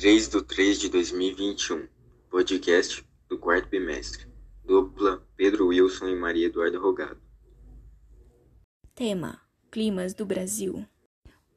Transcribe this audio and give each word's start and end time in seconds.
3 0.00 0.28
de 0.28 0.42
3 0.44 0.78
de 0.78 0.88
2021, 0.90 1.88
podcast 2.30 3.04
do 3.28 3.36
quarto 3.36 3.68
bimestre, 3.68 4.28
dupla 4.64 5.26
Pedro 5.36 5.66
Wilson 5.66 6.06
e 6.06 6.14
Maria 6.14 6.46
Eduarda 6.46 6.78
Rogado. 6.78 7.20
Tema: 8.94 9.42
Climas 9.72 10.14
do 10.14 10.24
Brasil. 10.24 10.86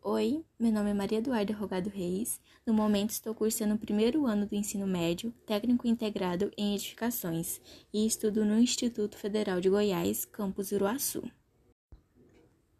Oi, 0.01 0.43
meu 0.59 0.71
nome 0.71 0.89
é 0.89 0.93
Maria 0.95 1.19
Eduarda 1.19 1.53
Rogado 1.53 1.91
Reis. 1.91 2.41
No 2.65 2.73
momento 2.73 3.11
estou 3.11 3.35
cursando 3.35 3.75
o 3.75 3.79
primeiro 3.79 4.25
ano 4.25 4.47
do 4.47 4.55
ensino 4.55 4.87
médio, 4.87 5.31
técnico 5.45 5.87
integrado 5.87 6.51
em 6.57 6.73
edificações, 6.73 7.61
e 7.93 8.07
estudo 8.07 8.43
no 8.43 8.57
Instituto 8.57 9.19
Federal 9.19 9.61
de 9.61 9.69
Goiás, 9.69 10.25
campus 10.25 10.71
Uruaçu. 10.71 11.21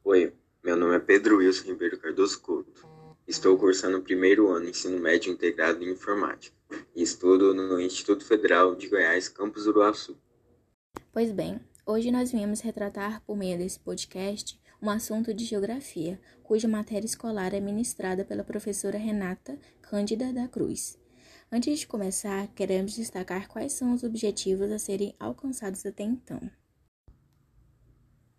Oi, 0.04 0.34
meu 0.64 0.76
nome 0.76 0.96
é 0.96 1.00
Pedro 1.00 1.38
Wilson 1.38 1.66
Ribeiro 1.66 2.00
Cardoso 2.00 2.42
Couto. 2.42 2.91
Estou 3.28 3.58
cursando 3.58 3.98
o 3.98 4.02
primeiro 4.02 4.50
ano 4.50 4.70
ensino 4.70 5.00
médio 5.00 5.32
integrado 5.32 5.84
em 5.84 5.92
informática 5.92 6.56
e 6.96 7.02
estudo 7.02 7.54
no 7.54 7.80
Instituto 7.80 8.26
Federal 8.26 8.76
de 8.76 8.88
Goiás, 8.88 9.30
campus 9.30 9.68
Uruaçu. 9.68 10.18
Pois 11.14 11.32
bem, 11.32 11.60
hoje 11.86 12.12
nós 12.12 12.32
viemos 12.32 12.62
retratar 12.62 13.22
por 13.26 13.38
meio 13.38 13.58
desse 13.58 13.80
podcast 13.80 14.60
um 14.82 14.90
assunto 14.90 15.34
de 15.34 15.46
geografia, 15.46 16.20
cuja 16.44 16.68
matéria 16.68 17.06
escolar 17.06 17.54
é 17.54 17.60
ministrada 17.60 18.26
pela 18.26 18.44
professora 18.44 18.98
Renata 18.98 19.58
Cândida 19.82 20.34
da 20.34 20.48
Cruz. 20.48 20.98
Antes 21.52 21.80
de 21.80 21.88
começar, 21.88 22.48
queremos 22.56 22.96
destacar 22.96 23.48
quais 23.48 23.74
são 23.74 23.94
os 23.94 24.04
objetivos 24.04 24.72
a 24.72 24.80
serem 24.80 25.14
alcançados 25.20 25.86
até 25.86 26.04
então. 26.04 26.40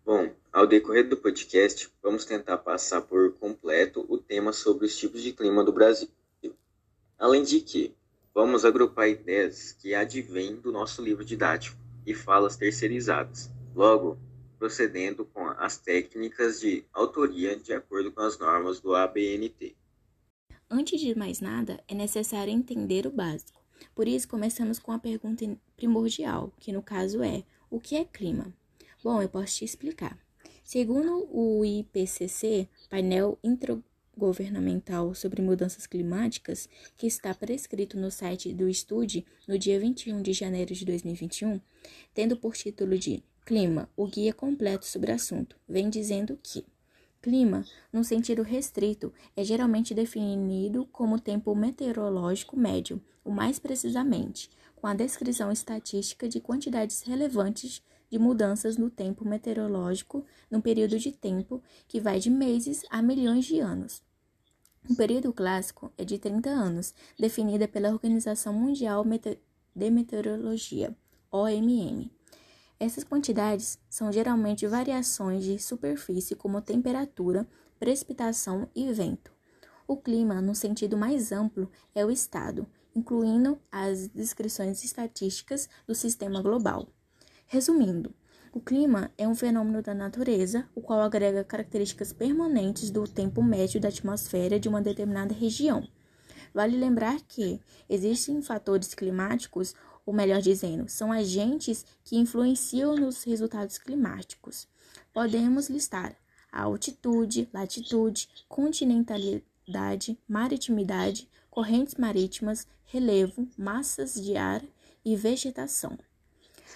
Bom, 0.03 0.33
ao 0.53 0.67
decorrer 0.67 1.09
do 1.09 1.17
podcast, 1.17 1.89
vamos 2.01 2.25
tentar 2.25 2.59
passar 2.59 3.01
por 3.01 3.33
completo 3.33 4.05
o 4.07 4.19
tema 4.19 4.53
sobre 4.53 4.85
os 4.85 4.95
tipos 4.95 5.23
de 5.23 5.33
clima 5.33 5.63
do 5.63 5.73
Brasil. 5.73 6.07
Além 7.17 7.43
de 7.43 7.59
que, 7.59 7.91
vamos 8.35 8.63
agrupar 8.63 9.09
ideias 9.09 9.71
que 9.71 9.95
advêm 9.95 10.55
do 10.55 10.71
nosso 10.71 11.01
livro 11.01 11.25
didático 11.25 11.75
e 12.05 12.13
falas 12.13 12.55
terceirizadas. 12.55 13.49
Logo, 13.75 14.19
procedendo 14.59 15.25
com 15.25 15.47
as 15.47 15.79
técnicas 15.79 16.59
de 16.59 16.85
autoria 16.93 17.55
de 17.55 17.73
acordo 17.73 18.11
com 18.11 18.21
as 18.21 18.37
normas 18.37 18.79
do 18.79 18.93
ABNT. 18.93 19.75
Antes 20.69 21.01
de 21.01 21.17
mais 21.17 21.41
nada, 21.41 21.83
é 21.87 21.95
necessário 21.95 22.53
entender 22.53 23.07
o 23.07 23.11
básico. 23.11 23.59
Por 23.95 24.07
isso, 24.07 24.27
começamos 24.27 24.77
com 24.77 24.91
a 24.91 24.99
pergunta 24.99 25.45
primordial, 25.75 26.53
que 26.59 26.71
no 26.71 26.83
caso 26.83 27.23
é: 27.23 27.43
o 27.71 27.79
que 27.79 27.95
é 27.95 28.05
clima? 28.05 28.53
Bom, 29.03 29.19
eu 29.21 29.27
posso 29.27 29.57
te 29.57 29.65
explicar. 29.65 30.17
Segundo 30.63 31.27
o 31.29 31.65
IPCC, 31.65 32.69
painel 32.89 33.37
intergovernamental 33.43 35.13
sobre 35.13 35.41
mudanças 35.41 35.85
climáticas, 35.85 36.69
que 36.97 37.05
está 37.05 37.33
prescrito 37.33 37.99
no 37.99 38.09
site 38.09 38.53
do 38.53 38.69
Estude 38.69 39.25
no 39.45 39.59
dia 39.59 39.77
21 39.77 40.21
de 40.21 40.31
janeiro 40.31 40.73
de 40.73 40.85
2021, 40.85 41.59
tendo 42.13 42.37
por 42.37 42.55
título 42.55 42.97
de 42.97 43.21
Clima, 43.45 43.89
o 43.97 44.07
guia 44.07 44.33
completo 44.33 44.85
sobre 44.85 45.11
o 45.11 45.15
assunto, 45.15 45.57
vem 45.67 45.89
dizendo 45.89 46.39
que 46.41 46.65
clima, 47.21 47.65
num 47.91 48.03
sentido 48.03 48.41
restrito, 48.41 49.13
é 49.35 49.43
geralmente 49.43 49.93
definido 49.93 50.85
como 50.91 51.19
tempo 51.19 51.53
meteorológico 51.53 52.57
médio, 52.57 53.01
o 53.23 53.31
mais 53.31 53.59
precisamente, 53.59 54.49
com 54.77 54.87
a 54.87 54.93
descrição 54.93 55.51
estatística 55.51 56.27
de 56.27 56.39
quantidades 56.39 57.01
relevantes 57.01 57.81
de 58.13 58.19
mudanças 58.19 58.77
no 58.77 58.91
tempo 58.91 59.27
meteorológico 59.27 60.23
num 60.51 60.61
período 60.61 60.99
de 60.99 61.11
tempo 61.11 61.63
que 61.87 61.99
vai 61.99 62.19
de 62.19 62.29
meses 62.29 62.83
a 62.91 63.01
milhões 63.01 63.43
de 63.43 63.59
anos. 63.59 64.03
O 64.87 64.95
período 64.95 65.33
clássico 65.33 65.91
é 65.97 66.05
de 66.05 66.19
30 66.19 66.47
anos, 66.47 66.93
definida 67.17 67.67
pela 67.67 67.89
Organização 67.89 68.53
Mundial 68.53 69.03
de 69.73 69.89
Meteorologia, 69.89 70.95
OMM. 71.31 72.11
Essas 72.79 73.03
quantidades 73.03 73.79
são 73.89 74.11
geralmente 74.11 74.67
variações 74.67 75.43
de 75.43 75.57
superfície 75.57 76.35
como 76.35 76.61
temperatura, 76.61 77.47
precipitação 77.79 78.69
e 78.75 78.93
vento. 78.93 79.31
O 79.87 79.97
clima, 79.97 80.39
no 80.39 80.53
sentido 80.53 80.95
mais 80.95 81.31
amplo, 81.31 81.67
é 81.95 82.05
o 82.05 82.11
estado, 82.11 82.67
incluindo 82.95 83.59
as 83.71 84.07
descrições 84.07 84.83
estatísticas 84.83 85.67
do 85.87 85.95
sistema 85.95 86.43
global. 86.43 86.87
Resumindo, 87.53 88.11
o 88.51 88.59
clima 88.59 89.11
é 89.15 89.27
um 89.27 89.35
fenômeno 89.35 89.79
da 89.79 89.93
natureza, 89.93 90.67
o 90.73 90.81
qual 90.81 91.01
agrega 91.01 91.43
características 91.43 92.11
permanentes 92.11 92.89
do 92.89 93.07
tempo 93.07 93.43
médio 93.43 93.79
da 93.79 93.89
atmosfera 93.89 94.59
de 94.59 94.67
uma 94.67 94.81
determinada 94.81 95.35
região. 95.35 95.87
Vale 96.51 96.75
lembrar 96.75 97.21
que 97.21 97.61
existem 97.87 98.41
fatores 98.41 98.95
climáticos 98.95 99.75
ou 100.03 100.11
melhor 100.11 100.41
dizendo, 100.41 100.89
são 100.89 101.11
agentes 101.11 101.85
que 102.03 102.17
influenciam 102.17 102.95
nos 102.95 103.21
resultados 103.23 103.77
climáticos. 103.77 104.67
Podemos 105.13 105.69
listar 105.69 106.15
a 106.51 106.63
altitude, 106.63 107.47
latitude, 107.53 108.29
continentalidade, 108.49 110.17
maritimidade, 110.27 111.29
correntes 111.51 111.93
marítimas, 111.99 112.65
relevo, 112.83 113.47
massas 113.55 114.15
de 114.15 114.35
ar 114.35 114.63
e 115.05 115.15
vegetação. 115.15 115.95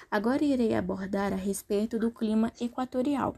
Agora 0.10 0.44
irei 0.44 0.74
abordar 0.74 1.34
a 1.34 1.36
respeito 1.36 1.98
do 2.00 2.12
clima 2.12 2.52
equatorial. 2.60 3.36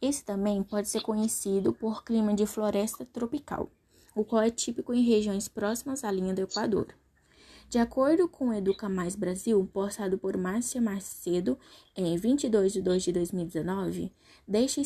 Esse 0.00 0.24
também 0.24 0.62
pode 0.62 0.88
ser 0.88 1.00
conhecido 1.00 1.72
por 1.72 2.04
clima 2.04 2.34
de 2.34 2.46
floresta 2.46 3.04
tropical, 3.04 3.70
o 4.14 4.24
qual 4.24 4.42
é 4.42 4.50
típico 4.50 4.92
em 4.92 5.02
regiões 5.02 5.48
próximas 5.48 6.04
à 6.04 6.10
linha 6.10 6.34
do 6.34 6.42
Equador. 6.42 6.88
De 7.68 7.78
acordo 7.78 8.28
com 8.28 8.48
o 8.48 8.52
Educa 8.52 8.88
Mais 8.88 9.16
Brasil, 9.16 9.68
postado 9.72 10.18
por 10.18 10.36
Márcia 10.36 10.80
Macedo 10.80 11.58
em 11.96 12.16
22 12.16 12.72
de 12.72 12.82
2 12.82 13.02
de 13.02 13.12
2019, 13.12 14.12
deixa, 14.46 14.82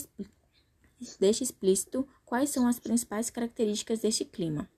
deixa 1.19 1.43
explícito 1.43 2.07
quais 2.25 2.51
são 2.51 2.67
as 2.67 2.79
principais 2.79 3.31
características 3.31 4.01
deste 4.01 4.25
clima. 4.25 4.69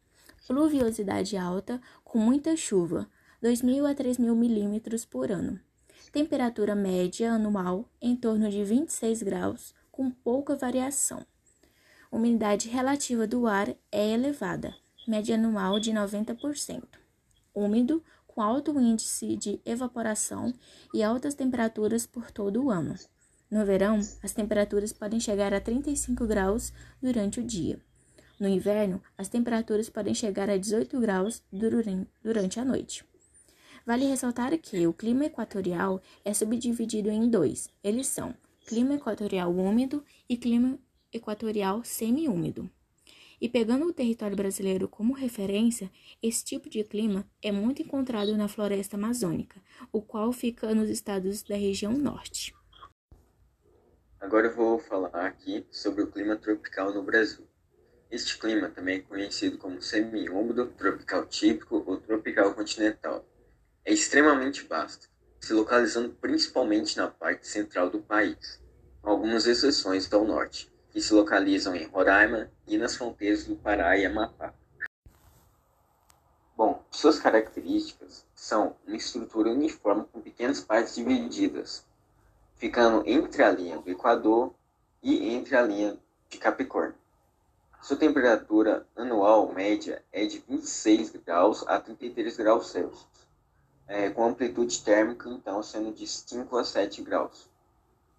Pluviosidade 0.46 1.36
alta, 1.36 1.80
com 2.02 2.18
muita 2.18 2.56
chuva, 2.56 3.08
2.000 3.42 3.88
a 3.88 3.94
3.000 3.94 4.34
milímetros 4.34 5.04
por 5.04 5.30
ano. 5.30 5.60
Temperatura 6.12 6.74
média 6.74 7.32
anual 7.32 7.88
em 8.00 8.16
torno 8.16 8.50
de 8.50 8.64
26 8.64 9.22
graus, 9.22 9.74
com 9.92 10.10
pouca 10.10 10.56
variação. 10.56 11.24
Umidade 12.10 12.68
relativa 12.68 13.26
do 13.26 13.46
ar 13.46 13.74
é 13.92 14.10
elevada, 14.10 14.74
média 15.06 15.36
anual 15.36 15.78
de 15.78 15.92
90% 15.92 17.00
úmido, 17.54 18.02
com 18.26 18.40
alto 18.40 18.78
índice 18.80 19.36
de 19.36 19.60
evaporação 19.64 20.52
e 20.94 21.02
altas 21.02 21.34
temperaturas 21.34 22.06
por 22.06 22.30
todo 22.30 22.64
o 22.64 22.70
ano. 22.70 22.94
No 23.50 23.64
verão, 23.64 24.00
as 24.22 24.32
temperaturas 24.32 24.92
podem 24.92 25.18
chegar 25.18 25.52
a 25.52 25.60
35 25.60 26.26
graus 26.26 26.72
durante 27.02 27.40
o 27.40 27.44
dia. 27.44 27.80
No 28.38 28.48
inverno, 28.48 29.02
as 29.18 29.28
temperaturas 29.28 29.90
podem 29.90 30.14
chegar 30.14 30.48
a 30.48 30.56
18 30.56 30.98
graus 31.00 31.42
durante 32.22 32.60
a 32.60 32.64
noite. 32.64 33.04
Vale 33.90 34.06
ressaltar 34.06 34.56
que 34.56 34.86
o 34.86 34.92
clima 34.92 35.24
equatorial 35.24 36.00
é 36.24 36.32
subdividido 36.32 37.10
em 37.10 37.28
dois. 37.28 37.68
Eles 37.82 38.06
são 38.06 38.36
clima 38.64 38.94
equatorial 38.94 39.52
úmido 39.52 40.04
e 40.28 40.36
clima 40.36 40.78
equatorial 41.12 41.82
semiúmido. 41.82 42.70
E 43.40 43.48
pegando 43.48 43.86
o 43.86 43.92
território 43.92 44.36
brasileiro 44.36 44.86
como 44.86 45.12
referência, 45.12 45.90
esse 46.22 46.44
tipo 46.44 46.70
de 46.70 46.84
clima 46.84 47.28
é 47.42 47.50
muito 47.50 47.82
encontrado 47.82 48.36
na 48.36 48.46
floresta 48.46 48.96
amazônica, 48.96 49.60
o 49.90 50.00
qual 50.00 50.32
fica 50.32 50.72
nos 50.72 50.88
estados 50.88 51.42
da 51.42 51.56
região 51.56 51.92
norte. 51.92 52.54
Agora 54.20 54.46
eu 54.46 54.54
vou 54.54 54.78
falar 54.78 55.26
aqui 55.26 55.66
sobre 55.68 56.04
o 56.04 56.12
clima 56.12 56.36
tropical 56.36 56.94
no 56.94 57.02
Brasil. 57.02 57.44
Este 58.08 58.38
clima 58.38 58.68
também 58.68 58.98
é 58.98 59.02
conhecido 59.02 59.58
como 59.58 59.82
semi-úmido, 59.82 60.66
tropical 60.78 61.26
típico 61.26 61.82
ou 61.84 61.96
tropical 61.96 62.54
continental. 62.54 63.26
É 63.84 63.92
extremamente 63.92 64.64
vasto, 64.66 65.08
se 65.40 65.54
localizando 65.54 66.10
principalmente 66.20 66.96
na 66.98 67.08
parte 67.08 67.48
central 67.48 67.88
do 67.88 68.00
país, 68.00 68.60
com 69.00 69.10
algumas 69.10 69.46
exceções 69.46 70.12
ao 70.12 70.24
norte 70.24 70.70
que 70.90 71.00
se 71.00 71.14
localizam 71.14 71.74
em 71.74 71.86
Roraima 71.86 72.50
e 72.66 72.76
nas 72.76 72.96
fronteiras 72.96 73.44
do 73.44 73.56
Pará 73.56 73.96
e 73.96 74.04
Amapá. 74.04 74.52
Bom, 76.56 76.84
suas 76.90 77.18
características 77.18 78.26
são 78.34 78.76
uma 78.86 78.96
estrutura 78.96 79.50
uniforme 79.50 80.04
com 80.12 80.20
pequenas 80.20 80.60
partes 80.60 80.96
divididas, 80.96 81.86
ficando 82.56 83.02
entre 83.08 83.42
a 83.42 83.50
linha 83.50 83.78
do 83.78 83.88
Equador 83.88 84.54
e 85.02 85.30
entre 85.30 85.56
a 85.56 85.62
linha 85.62 85.98
de 86.28 86.36
Capricórnio. 86.36 86.98
Sua 87.80 87.96
temperatura 87.96 88.86
anual 88.94 89.50
média 89.54 90.04
é 90.12 90.26
de 90.26 90.44
26 90.46 91.12
graus 91.24 91.66
a 91.66 91.80
33 91.80 92.36
graus 92.36 92.70
Celsius, 92.70 93.06
é, 93.90 94.08
com 94.08 94.24
amplitude 94.24 94.82
térmica 94.84 95.28
então 95.28 95.60
sendo 95.64 95.92
de 95.92 96.06
5 96.06 96.56
a 96.56 96.62
7 96.62 97.02
graus, 97.02 97.50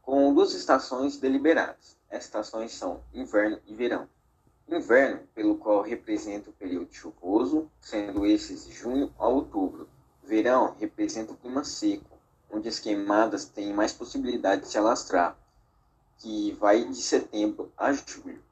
com 0.01 0.33
duas 0.33 0.53
estações 0.53 1.17
deliberadas, 1.17 1.95
as 2.11 2.25
estações 2.25 2.73
são 2.73 3.01
inverno 3.13 3.57
e 3.65 3.73
verão. 3.73 4.07
Inverno, 4.67 5.21
pelo 5.33 5.57
qual 5.57 5.81
representa 5.81 6.49
o 6.49 6.53
período 6.53 6.93
chuvoso, 6.93 7.71
sendo 7.79 8.25
esses 8.25 8.65
de 8.65 8.73
junho 8.73 9.13
a 9.17 9.27
outubro. 9.27 9.87
Verão 10.21 10.75
representa 10.77 11.31
o 11.31 11.37
clima 11.37 11.63
seco, 11.63 12.17
onde 12.49 12.67
as 12.67 12.79
queimadas 12.79 13.45
têm 13.45 13.73
mais 13.73 13.93
possibilidade 13.93 14.63
de 14.63 14.67
se 14.67 14.77
alastrar, 14.77 15.37
que 16.17 16.51
vai 16.59 16.83
de 16.83 17.01
setembro 17.01 17.71
a 17.77 17.93
julho. 17.93 18.43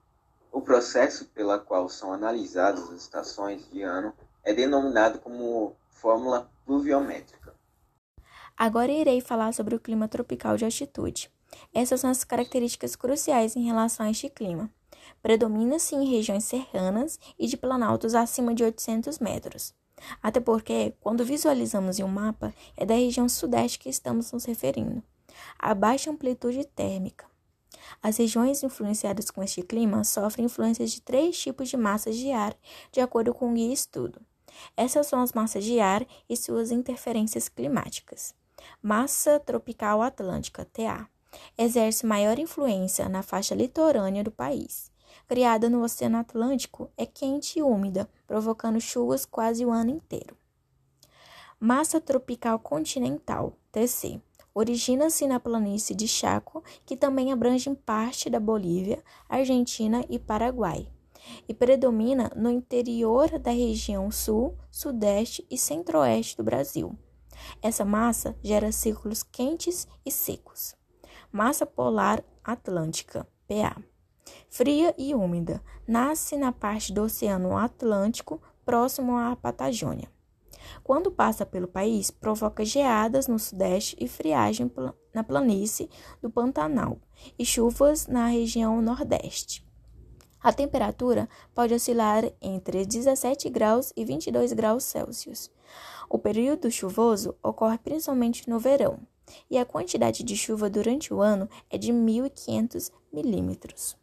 O 0.51 0.61
processo 0.61 1.25
pela 1.25 1.59
qual 1.59 1.89
são 1.89 2.13
analisadas 2.13 2.89
as 2.89 3.01
estações 3.01 3.69
de 3.69 3.81
ano 3.81 4.13
é 4.43 4.53
denominado 4.53 5.19
como 5.19 5.75
fórmula 5.99 6.49
pluviométrica. 6.65 7.53
Agora 8.57 8.91
irei 8.91 9.21
falar 9.21 9.53
sobre 9.53 9.75
o 9.75 9.79
clima 9.79 10.07
tropical 10.07 10.57
de 10.57 10.65
altitude. 10.65 11.31
Essas 11.73 12.01
são 12.01 12.09
as 12.09 12.23
características 12.23 12.95
cruciais 12.95 13.55
em 13.55 13.63
relação 13.63 14.05
a 14.05 14.11
este 14.11 14.29
clima. 14.29 14.69
Predomina-se 15.21 15.95
em 15.95 16.05
regiões 16.05 16.45
serranas 16.45 17.19
e 17.37 17.47
de 17.47 17.57
planaltos 17.57 18.15
acima 18.15 18.53
de 18.53 18.63
800 18.63 19.19
metros. 19.19 19.73
Até 20.21 20.39
porque, 20.39 20.93
quando 21.01 21.25
visualizamos 21.25 21.99
em 21.99 22.03
um 22.03 22.07
mapa, 22.07 22.53
é 22.77 22.85
da 22.85 22.93
região 22.93 23.27
sudeste 23.27 23.79
que 23.79 23.89
estamos 23.89 24.31
nos 24.31 24.45
referindo. 24.45 25.03
A 25.57 25.73
baixa 25.73 26.09
amplitude 26.09 26.65
térmica. 26.65 27.25
As 28.01 28.17
regiões 28.17 28.63
influenciadas 28.63 29.29
com 29.29 29.43
este 29.43 29.61
clima 29.61 30.03
sofrem 30.03 30.45
influências 30.45 30.91
de 30.91 31.01
três 31.01 31.37
tipos 31.37 31.67
de 31.67 31.75
massas 31.75 32.15
de 32.15 32.31
ar, 32.31 32.55
de 32.91 33.01
acordo 33.01 33.33
com 33.33 33.51
o 33.51 33.53
guia 33.53 33.73
estudo. 33.73 34.21
Essas 34.75 35.07
são 35.07 35.21
as 35.21 35.33
massas 35.33 35.63
de 35.63 35.79
ar 35.79 36.05
e 36.29 36.35
suas 36.35 36.71
interferências 36.71 37.49
climáticas. 37.49 38.33
Massa 38.81 39.39
tropical 39.39 40.01
atlântica, 40.01 40.65
TA, 40.65 41.07
exerce 41.57 42.05
maior 42.05 42.39
influência 42.39 43.07
na 43.07 43.21
faixa 43.21 43.55
litorânea 43.55 44.23
do 44.23 44.31
país. 44.31 44.91
Criada 45.27 45.69
no 45.69 45.83
Oceano 45.83 46.17
Atlântico, 46.17 46.89
é 46.97 47.05
quente 47.05 47.59
e 47.59 47.63
úmida, 47.63 48.09
provocando 48.27 48.79
chuvas 48.81 49.25
quase 49.25 49.65
o 49.65 49.71
ano 49.71 49.91
inteiro. 49.91 50.37
Massa 51.59 51.99
tropical 51.99 52.57
continental, 52.59 53.53
TC, 53.71 54.21
origina-se 54.53 55.27
na 55.27 55.39
planície 55.39 55.95
de 55.95 56.07
Chaco, 56.07 56.63
que 56.85 56.95
também 56.95 57.31
abrange 57.31 57.73
parte 57.75 58.29
da 58.29 58.39
Bolívia, 58.39 59.03
Argentina 59.27 60.03
e 60.09 60.17
Paraguai, 60.17 60.87
e 61.47 61.53
predomina 61.53 62.31
no 62.35 62.49
interior 62.49 63.39
da 63.39 63.51
região 63.51 64.09
sul, 64.11 64.57
sudeste 64.71 65.45
e 65.49 65.57
centro-oeste 65.57 66.37
do 66.37 66.43
Brasil. 66.43 66.97
Essa 67.61 67.85
massa 67.85 68.35
gera 68.43 68.71
ciclos 68.71 69.23
quentes 69.23 69.87
e 70.05 70.11
secos. 70.11 70.75
Massa 71.31 71.65
polar 71.65 72.23
atlântica, 72.43 73.27
PA. 73.47 73.81
Fria 74.49 74.93
e 74.97 75.13
úmida, 75.13 75.61
nasce 75.87 76.35
na 76.35 76.51
parte 76.51 76.93
do 76.93 77.03
Oceano 77.03 77.57
Atlântico, 77.57 78.41
próximo 78.65 79.17
à 79.17 79.35
Patagônia. 79.35 80.09
Quando 80.83 81.11
passa 81.11 81.45
pelo 81.45 81.67
país, 81.67 82.11
provoca 82.11 82.65
geadas 82.65 83.27
no 83.27 83.39
sudeste 83.39 83.95
e 83.99 84.07
friagem 84.07 84.71
na 85.13 85.23
planície 85.23 85.89
do 86.21 86.29
Pantanal 86.29 86.99
e 87.37 87.45
chuvas 87.45 88.07
na 88.07 88.27
região 88.27 88.81
nordeste. 88.81 89.68
A 90.41 90.53
temperatura 90.53 91.27
pode 91.53 91.73
oscilar 91.73 92.23
entre 92.41 92.85
17 92.85 93.49
graus 93.49 93.91
e 93.95 94.05
22 94.05 94.53
graus 94.53 94.85
Celsius. 94.85 95.51
O 96.09 96.17
período 96.17 96.71
chuvoso 96.71 97.35
ocorre 97.43 97.77
principalmente 97.77 98.49
no 98.49 98.57
verão, 98.57 98.99
e 99.49 99.57
a 99.57 99.65
quantidade 99.65 100.23
de 100.23 100.37
chuva 100.37 100.69
durante 100.69 101.13
o 101.13 101.21
ano 101.21 101.49
é 101.69 101.77
de 101.77 101.91
1.500 101.91 102.89
milímetros. 103.11 103.97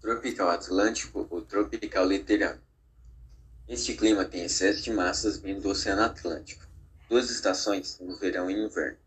Tropical 0.00 0.50
Atlântico 0.50 1.26
ou 1.30 1.40
Tropical 1.42 2.04
Litoral. 2.04 2.56
Este 3.68 3.94
clima 3.94 4.24
tem 4.24 4.42
excesso 4.44 4.82
de 4.82 4.92
massas 4.92 5.38
vindo 5.38 5.62
do 5.62 5.68
Oceano 5.68 6.02
Atlântico, 6.02 6.66
duas 7.08 7.30
estações, 7.30 8.00
no 8.00 8.16
verão 8.16 8.50
e 8.50 8.54
inverno, 8.54 8.98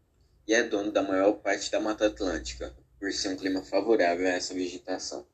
e 0.48 0.54
é 0.54 0.64
dono 0.64 0.94
da 0.94 1.04
maior 1.04 1.34
parte 1.34 1.70
da 1.70 1.80
Mata 1.80 2.08
Atlântica, 2.08 2.74
por 2.98 3.12
ser 3.12 3.34
um 3.34 3.36
clima 3.36 3.62
favorável 3.62 4.26
a 4.26 4.32
essa 4.32 4.54
vegetação. 4.54 5.28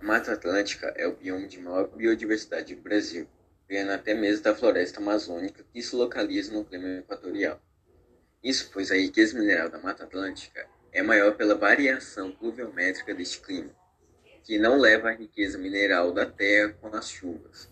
A 0.00 0.02
Mata 0.02 0.32
Atlântica 0.32 0.86
é 0.96 1.06
o 1.06 1.14
bioma 1.14 1.46
de 1.46 1.60
maior 1.60 1.86
biodiversidade 1.88 2.74
do 2.74 2.80
Brasil, 2.80 3.28
ganhando 3.68 3.92
até 3.92 4.14
mesmo 4.14 4.42
da 4.42 4.54
floresta 4.54 4.98
amazônica 4.98 5.62
que 5.70 5.82
se 5.82 5.94
localiza 5.94 6.54
no 6.54 6.64
clima 6.64 7.00
equatorial. 7.00 7.60
Isso 8.42 8.70
pois 8.72 8.90
a 8.90 8.94
riqueza 8.94 9.38
mineral 9.38 9.68
da 9.68 9.78
Mata 9.78 10.04
Atlântica 10.04 10.66
é 10.90 11.02
maior 11.02 11.36
pela 11.36 11.54
variação 11.54 12.32
pluviométrica 12.32 13.14
deste 13.14 13.40
clima, 13.40 13.70
que 14.42 14.58
não 14.58 14.78
leva 14.78 15.10
a 15.10 15.14
riqueza 15.14 15.58
mineral 15.58 16.14
da 16.14 16.24
terra 16.24 16.72
com 16.80 16.88
as 16.96 17.10
chuvas. 17.10 17.68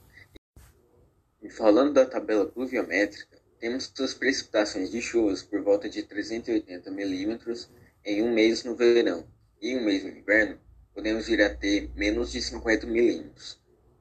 E 1.40 1.48
falando 1.48 1.94
da 1.94 2.04
tabela 2.04 2.44
pluviométrica, 2.44 3.38
temos 3.58 3.90
as 3.98 4.12
precipitações 4.12 4.90
de 4.90 5.00
chuvas 5.00 5.42
por 5.42 5.62
volta 5.62 5.88
de 5.88 6.02
380 6.02 6.90
milímetros 6.90 7.70
em 8.04 8.22
um 8.22 8.30
mês 8.34 8.64
no 8.64 8.76
verão 8.76 9.26
e 9.62 9.74
um 9.74 9.82
mês 9.82 10.04
no 10.04 10.10
inverno 10.10 10.67
podemos 10.98 11.28
vir 11.28 11.40
a 11.42 11.48
ter 11.48 11.92
menos 11.94 12.32
de 12.32 12.42
50 12.42 12.84
milímetros. 12.84 13.56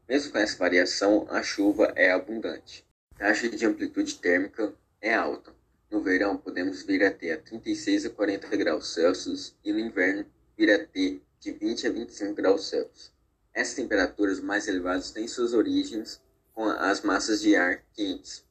Mesmo 0.09 0.31
com 0.31 0.39
essa 0.39 0.57
variação, 0.57 1.27
a 1.29 1.44
chuva 1.44 1.94
é 1.95 2.09
abundante. 2.09 2.83
A 3.13 3.19
taxa 3.19 3.47
de 3.47 3.65
amplitude 3.67 4.15
térmica 4.15 4.73
é 4.99 5.13
alta. 5.13 5.53
No 5.91 6.01
verão, 6.01 6.35
podemos 6.38 6.81
vir 6.81 7.03
a 7.03 7.11
ter 7.11 7.33
a 7.33 7.38
36 7.38 8.07
a 8.07 8.09
40 8.09 8.47
graus 8.57 8.95
Celsius 8.95 9.55
e 9.63 9.71
no 9.71 9.77
inverno, 9.77 10.25
vir 10.57 10.71
a 10.71 10.83
ter 10.88 11.21
de 11.39 11.51
20 11.51 11.85
a 11.85 11.91
25 11.91 12.33
graus 12.33 12.67
Celsius. 12.67 13.13
Essas 13.53 13.75
temperaturas 13.75 14.39
mais 14.39 14.67
elevadas 14.67 15.11
têm 15.11 15.27
suas 15.27 15.53
origens 15.53 16.19
com 16.51 16.65
as 16.65 17.01
massas 17.01 17.41
de 17.41 17.55
ar 17.55 17.83
quentes. 17.94 18.44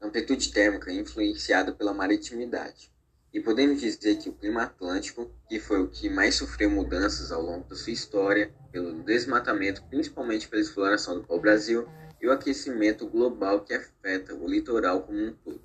A 0.00 0.08
amplitude 0.08 0.50
térmica 0.50 0.90
é 0.90 0.94
influenciada 0.94 1.70
pela 1.70 1.94
maritimidade. 1.94 2.90
E 3.36 3.40
podemos 3.40 3.82
dizer 3.82 4.16
que 4.16 4.30
o 4.30 4.32
clima 4.32 4.62
atlântico, 4.62 5.30
que 5.46 5.60
foi 5.60 5.82
o 5.82 5.90
que 5.90 6.08
mais 6.08 6.36
sofreu 6.36 6.70
mudanças 6.70 7.30
ao 7.30 7.42
longo 7.42 7.68
da 7.68 7.76
sua 7.76 7.92
história, 7.92 8.50
pelo 8.72 9.02
desmatamento, 9.02 9.84
principalmente 9.90 10.48
pela 10.48 10.62
exploração 10.62 11.16
do 11.16 11.26
pau-brasil, 11.26 11.86
e 12.18 12.26
o 12.26 12.32
aquecimento 12.32 13.06
global 13.06 13.60
que 13.60 13.74
afeta 13.74 14.34
o 14.34 14.48
litoral 14.48 15.02
como 15.02 15.18
um 15.18 15.34
todo. 15.44 15.60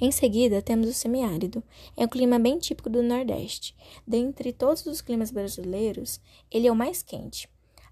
Em 0.00 0.10
seguida, 0.10 0.62
temos 0.62 0.88
o 0.88 0.94
semiárido. 0.94 1.62
É 1.94 2.06
um 2.06 2.08
clima 2.08 2.38
bem 2.38 2.58
típico 2.58 2.88
do 2.88 3.02
Nordeste. 3.02 3.76
Dentre 4.06 4.54
todos 4.54 4.86
os 4.86 5.02
climas 5.02 5.30
brasileiros, 5.30 6.18
ele 6.50 6.66
é 6.66 6.72
o 6.72 6.74
mais 6.74 7.02
quente. 7.02 7.46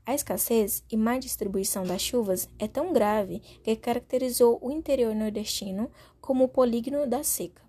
A 0.06 0.14
escassez 0.14 0.82
e 0.90 0.96
má 0.96 1.18
distribuição 1.18 1.84
das 1.84 2.00
chuvas 2.00 2.48
é 2.58 2.66
tão 2.66 2.90
grave 2.90 3.40
que 3.62 3.76
caracterizou 3.76 4.58
o 4.62 4.70
interior 4.70 5.14
nordestino 5.14 5.90
como 6.22 6.44
o 6.44 6.48
polígono 6.48 7.06
da 7.06 7.22
seca. 7.22 7.67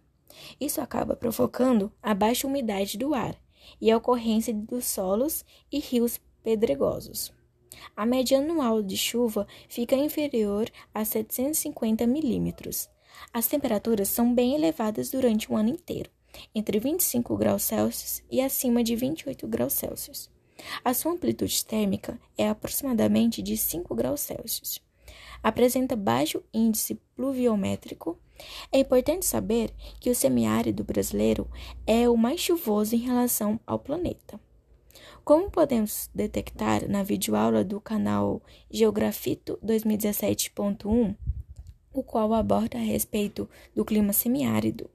Isso 0.59 0.81
acaba 0.81 1.15
provocando 1.15 1.91
a 2.01 2.13
baixa 2.13 2.47
umidade 2.47 2.97
do 2.97 3.13
ar 3.13 3.35
e 3.79 3.91
a 3.91 3.97
ocorrência 3.97 4.53
dos 4.53 4.85
solos 4.85 5.45
e 5.71 5.79
rios 5.79 6.19
pedregosos. 6.43 7.31
A 7.95 8.05
média 8.05 8.39
anual 8.39 8.81
de 8.81 8.97
chuva 8.97 9.47
fica 9.67 9.95
inferior 9.95 10.69
a 10.93 11.05
750 11.05 12.05
milímetros. 12.07 12.89
As 13.33 13.47
temperaturas 13.47 14.09
são 14.09 14.33
bem 14.33 14.55
elevadas 14.55 15.09
durante 15.09 15.51
o 15.51 15.55
ano 15.55 15.69
inteiro, 15.69 16.09
entre 16.53 16.79
25 16.79 17.35
graus 17.37 17.63
Celsius 17.63 18.23
e 18.29 18.41
acima 18.41 18.83
de 18.83 18.95
28 18.95 19.47
graus 19.47 19.73
Celsius. 19.73 20.29
A 20.83 20.93
sua 20.93 21.13
amplitude 21.13 21.65
térmica 21.65 22.19
é 22.37 22.49
aproximadamente 22.49 23.41
de 23.41 23.55
5 23.55 23.95
graus 23.95 24.21
Celsius. 24.21 24.81
Apresenta 25.41 25.95
baixo 25.95 26.43
índice 26.53 26.99
pluviométrico 27.15 28.17
é 28.71 28.79
importante 28.79 29.25
saber 29.25 29.71
que 29.99 30.09
o 30.09 30.15
semiárido 30.15 30.83
brasileiro 30.83 31.49
é 31.85 32.07
o 32.09 32.15
mais 32.15 32.39
chuvoso 32.39 32.95
em 32.95 32.99
relação 32.99 33.59
ao 33.65 33.79
planeta. 33.79 34.39
Como 35.23 35.51
podemos 35.51 36.09
detectar 36.13 36.89
na 36.89 37.03
videoaula 37.03 37.63
do 37.63 37.79
canal 37.79 38.41
Geografito 38.71 39.59
2017.1, 39.63 41.15
o 41.91 42.03
qual 42.03 42.33
aborda 42.33 42.77
a 42.77 42.81
respeito 42.81 43.49
do 43.75 43.83
clima 43.83 44.13
semiárido, 44.13 44.89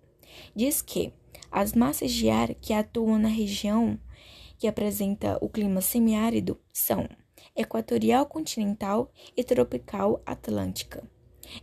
diz 0.54 0.80
que 0.80 1.12
as 1.50 1.72
massas 1.72 2.10
de 2.10 2.28
ar 2.30 2.54
que 2.54 2.72
atuam 2.72 3.18
na 3.18 3.28
região 3.28 3.98
que 4.58 4.66
apresenta 4.66 5.38
o 5.40 5.48
clima 5.48 5.80
semiárido 5.80 6.58
são 6.72 7.08
equatorial 7.56 8.26
continental 8.26 9.10
e 9.36 9.44
tropical 9.44 10.20
atlântica. 10.26 11.02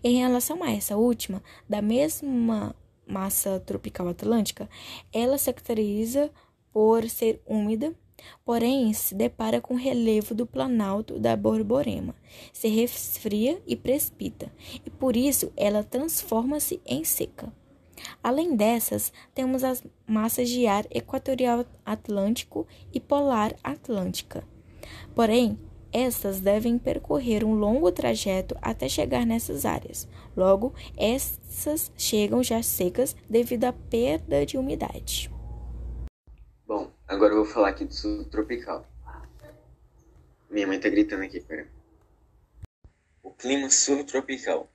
Em 0.03 0.19
relação 0.19 0.63
a 0.63 0.71
essa 0.71 0.95
última, 0.95 1.43
da 1.67 1.81
mesma 1.81 2.75
massa 3.05 3.59
tropical 3.59 4.07
atlântica, 4.07 4.69
ela 5.11 5.37
se 5.37 5.51
caracteriza 5.51 6.31
por 6.71 7.07
ser 7.09 7.41
úmida, 7.45 7.93
porém 8.45 8.93
se 8.93 9.15
depara 9.15 9.59
com 9.59 9.73
o 9.73 9.77
relevo 9.77 10.33
do 10.33 10.45
planalto 10.45 11.19
da 11.19 11.35
Borborema, 11.35 12.15
se 12.53 12.67
resfria 12.67 13.61
e 13.67 13.75
precipita, 13.75 14.51
e 14.85 14.89
por 14.89 15.17
isso 15.17 15.51
ela 15.57 15.83
transforma-se 15.83 16.79
em 16.85 17.03
seca. 17.03 17.51
Além 18.23 18.55
dessas, 18.55 19.11
temos 19.33 19.63
as 19.63 19.83
massas 20.07 20.49
de 20.49 20.65
ar 20.65 20.85
equatorial 20.89 21.65
atlântico 21.85 22.65
e 22.93 22.99
polar 22.99 23.53
atlântica. 23.63 24.43
Porém, 25.13 25.59
estas 25.91 26.39
devem 26.39 26.77
percorrer 26.77 27.43
um 27.43 27.53
longo 27.53 27.91
trajeto 27.91 28.55
até 28.61 28.87
chegar 28.87 29.25
nessas 29.25 29.65
áreas. 29.65 30.07
Logo, 30.35 30.73
essas 30.97 31.91
chegam 31.97 32.43
já 32.43 32.61
secas 32.63 33.15
devido 33.29 33.65
à 33.65 33.73
perda 33.73 34.45
de 34.45 34.57
umidade. 34.57 35.31
Bom, 36.65 36.91
agora 37.07 37.33
eu 37.33 37.43
vou 37.43 37.53
falar 37.53 37.69
aqui 37.69 37.85
do 37.85 37.93
subtropical. 37.93 38.85
Minha 40.49 40.67
mãe 40.67 40.79
tá 40.79 40.89
gritando 40.89 41.23
aqui, 41.23 41.39
pera. 41.39 41.67
O 43.23 43.31
clima 43.31 43.69
subtropical. 43.69 44.69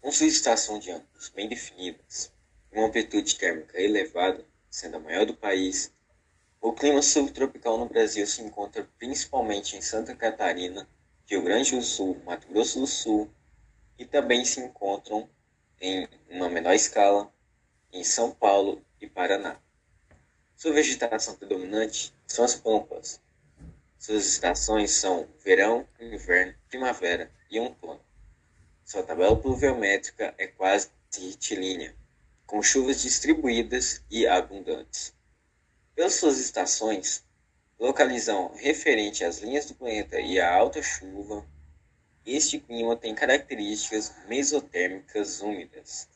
Com 0.00 0.10
sua 0.10 0.26
estação 0.26 0.78
de 0.78 0.90
anos 0.90 1.28
bem 1.34 1.48
definidas, 1.48 2.32
uma 2.72 2.86
amplitude 2.86 3.36
térmica 3.36 3.80
elevada, 3.80 4.44
sendo 4.68 4.96
a 4.96 5.00
maior 5.00 5.24
do 5.24 5.34
país, 5.34 5.92
o 6.62 6.72
clima 6.72 7.02
subtropical 7.02 7.76
no 7.76 7.88
Brasil 7.88 8.24
se 8.24 8.40
encontra 8.40 8.88
principalmente 8.96 9.76
em 9.76 9.82
Santa 9.82 10.14
Catarina, 10.14 10.88
Rio 11.26 11.42
Grande 11.42 11.74
do 11.74 11.82
Sul, 11.82 12.22
Mato 12.24 12.46
Grosso 12.46 12.78
do 12.78 12.86
Sul 12.86 13.28
e 13.98 14.06
também 14.06 14.44
se 14.44 14.60
encontram 14.60 15.28
em 15.80 16.08
uma 16.30 16.48
menor 16.48 16.72
escala 16.72 17.34
em 17.92 18.04
São 18.04 18.30
Paulo 18.30 18.80
e 19.00 19.08
Paraná. 19.08 19.60
Sua 20.54 20.72
vegetação 20.72 21.34
predominante 21.34 22.14
são 22.28 22.44
as 22.44 22.54
pampas. 22.54 23.20
Suas 23.98 24.24
estações 24.24 24.92
são 24.92 25.28
verão, 25.44 25.84
inverno, 25.98 26.54
primavera 26.68 27.28
e 27.50 27.58
outono. 27.58 28.00
Sua 28.84 29.02
tabela 29.02 29.36
pluviométrica 29.36 30.32
é 30.38 30.46
quase 30.46 30.90
retilínea, 31.12 31.92
com 32.46 32.62
chuvas 32.62 33.02
distribuídas 33.02 34.00
e 34.08 34.28
abundantes. 34.28 35.12
Pelas 35.94 36.14
suas 36.14 36.38
estações, 36.38 37.22
localizam 37.78 38.50
referente 38.54 39.24
às 39.24 39.40
linhas 39.40 39.66
do 39.66 39.74
planeta 39.74 40.18
e 40.18 40.40
à 40.40 40.50
alta 40.50 40.82
chuva, 40.82 41.46
este 42.24 42.58
clima 42.58 42.96
tem 42.96 43.14
características 43.14 44.14
mesotérmicas 44.26 45.42
úmidas. 45.42 46.08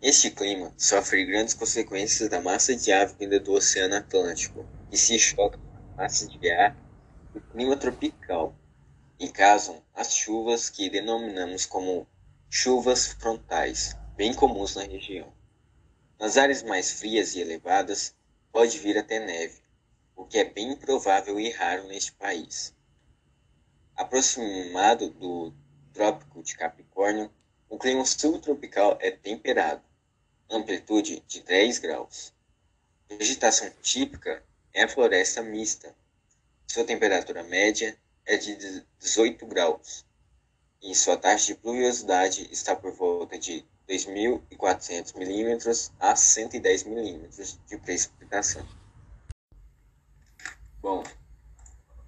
Este 0.00 0.30
clima 0.30 0.72
sofre 0.78 1.26
grandes 1.26 1.52
consequências 1.52 2.30
da 2.30 2.40
massa 2.40 2.74
de 2.74 2.90
ar 2.90 3.06
vinda 3.06 3.38
do 3.38 3.52
Oceano 3.52 3.96
Atlântico, 3.96 4.66
que 4.90 4.96
se 4.96 5.18
choca 5.18 5.58
com 5.58 5.76
a 5.92 6.02
massa 6.04 6.26
de 6.26 6.50
ar 6.50 6.74
do 7.34 7.40
clima 7.40 7.76
tropical, 7.76 8.56
e 9.18 9.28
causam 9.28 9.82
as 9.94 10.14
chuvas 10.14 10.70
que 10.70 10.88
denominamos 10.88 11.66
como 11.66 12.06
chuvas 12.48 13.08
frontais, 13.08 13.94
bem 14.16 14.32
comuns 14.32 14.74
na 14.74 14.84
região. 14.84 15.33
Nas 16.24 16.38
áreas 16.38 16.62
mais 16.62 16.90
frias 16.90 17.34
e 17.34 17.40
elevadas, 17.42 18.14
pode 18.50 18.78
vir 18.78 18.96
até 18.96 19.20
neve, 19.20 19.60
o 20.16 20.24
que 20.24 20.38
é 20.38 20.44
bem 20.44 20.72
improvável 20.72 21.38
e 21.38 21.50
raro 21.50 21.86
neste 21.86 22.12
país. 22.12 22.72
Aproximado 23.94 25.10
do 25.10 25.52
Trópico 25.92 26.42
de 26.42 26.56
Capricórnio, 26.56 27.30
o 27.68 27.78
clima 27.78 28.06
subtropical 28.06 28.96
é 29.02 29.10
temperado, 29.10 29.82
amplitude 30.48 31.22
de 31.28 31.42
10 31.42 31.78
graus. 31.80 32.32
Vegetação 33.06 33.70
típica 33.82 34.42
é 34.72 34.84
a 34.84 34.88
floresta 34.88 35.42
mista. 35.42 35.94
Sua 36.66 36.84
temperatura 36.84 37.42
média 37.42 37.98
é 38.24 38.38
de 38.38 38.82
18 38.98 39.44
graus 39.44 40.06
e 40.80 40.94
sua 40.94 41.18
taxa 41.18 41.48
de 41.48 41.56
pluviosidade 41.56 42.48
está 42.50 42.74
por 42.74 42.92
volta 42.92 43.38
de 43.38 43.62
2.400 43.88 45.16
milímetros 45.16 45.92
a 46.00 46.16
110 46.16 46.84
milímetros 46.84 47.58
de 47.68 47.76
precipitação. 47.78 48.66
Bom, 50.80 51.02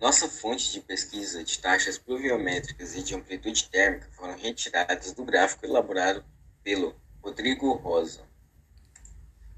nossa 0.01 0.29
fonte 0.29 0.73
de 0.73 0.81
pesquisa 0.81 1.43
de 1.43 1.59
taxas 1.59 1.99
pluviométricas 1.99 2.95
e 2.95 3.03
de 3.03 3.15
amplitude 3.15 3.69
térmica 3.71 4.09
foram 4.13 4.37
retiradas 4.37 5.13
do 5.13 5.25
gráfico 5.25 5.65
elaborado 5.65 6.25
pelo 6.63 6.95
Rodrigo 7.23 7.73
Rosa. 7.73 8.23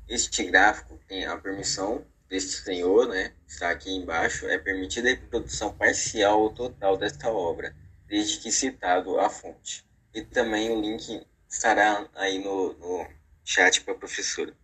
Este 0.08 0.44
gráfico 0.44 0.98
tem 1.06 1.26
a 1.26 1.36
permissão 1.36 2.04
deste 2.28 2.62
senhor, 2.62 3.08
né, 3.08 3.32
está 3.46 3.70
aqui 3.70 3.90
embaixo, 3.90 4.46
é 4.46 4.58
permitida 4.58 5.08
a 5.08 5.14
reprodução 5.14 5.74
parcial 5.74 6.40
ou 6.40 6.52
total 6.52 6.96
desta 6.96 7.30
obra, 7.30 7.74
desde 8.06 8.38
que 8.38 8.52
citado 8.52 9.18
a 9.18 9.28
fonte. 9.28 9.84
E 10.14 10.22
também 10.22 10.70
o 10.70 10.80
link 10.80 11.26
estará 11.48 12.08
aí 12.14 12.38
no, 12.42 12.74
no 12.74 13.06
chat 13.44 13.80
para 13.82 13.94
a 13.94 13.98
professora. 13.98 14.54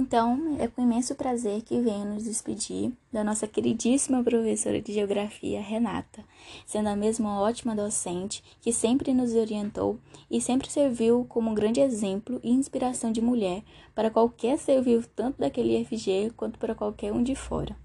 Então, 0.00 0.56
é 0.58 0.66
com 0.66 0.80
imenso 0.80 1.14
prazer 1.14 1.60
que 1.60 1.78
venho 1.78 2.14
nos 2.14 2.24
despedir 2.24 2.92
da 3.12 3.22
nossa 3.22 3.46
queridíssima 3.46 4.24
professora 4.24 4.80
de 4.80 4.90
Geografia, 4.90 5.60
Renata, 5.60 6.24
sendo 6.64 6.88
a 6.88 6.96
mesma 6.96 7.38
ótima 7.38 7.74
docente 7.74 8.42
que 8.62 8.72
sempre 8.72 9.12
nos 9.12 9.34
orientou 9.34 9.98
e 10.30 10.40
sempre 10.40 10.70
serviu 10.70 11.26
como 11.28 11.50
um 11.50 11.54
grande 11.54 11.80
exemplo 11.80 12.40
e 12.42 12.50
inspiração 12.50 13.12
de 13.12 13.20
mulher 13.20 13.62
para 13.94 14.10
qualquer 14.10 14.58
ser 14.58 14.80
vivo, 14.80 15.06
tanto 15.08 15.38
daquele 15.38 15.78
IFG 15.78 16.32
quanto 16.38 16.58
para 16.58 16.74
qualquer 16.74 17.12
um 17.12 17.22
de 17.22 17.34
fora. 17.34 17.76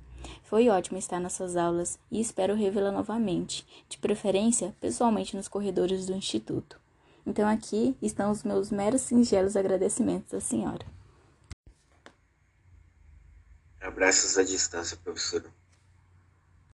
Foi 0.43 0.69
ótimo 0.69 0.97
estar 0.97 1.19
nas 1.19 1.33
suas 1.33 1.57
aulas 1.57 1.99
e 2.09 2.21
espero 2.21 2.55
revê-la 2.55 2.91
novamente, 2.91 3.67
de 3.89 3.97
preferência 3.97 4.73
pessoalmente 4.79 5.35
nos 5.35 5.49
corredores 5.49 6.05
do 6.05 6.15
Instituto. 6.15 6.86
Então 7.27 7.45
aqui 7.45 7.97
estão 8.01 8.31
os 8.31 8.41
meus 8.41 8.71
meros 8.71 9.01
singelos 9.01 9.57
agradecimentos 9.57 10.33
à 10.33 10.39
senhora. 10.39 10.85
Abraços 13.81 14.37
à 14.37 14.43
distância, 14.43 14.95
professora. 14.95 15.56